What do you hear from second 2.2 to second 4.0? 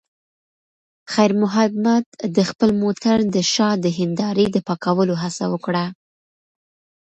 د خپل موټر د شا د